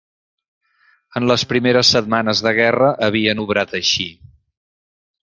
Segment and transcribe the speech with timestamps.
[1.19, 4.07] En les primeres setmanes de guerra havien obrat així